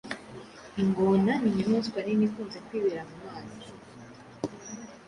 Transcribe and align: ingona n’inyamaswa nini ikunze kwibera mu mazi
ingona 0.81 1.33
n’inyamaswa 1.41 1.99
nini 2.01 2.23
ikunze 2.27 2.57
kwibera 2.67 3.01
mu 3.09 3.15
mazi 3.23 3.67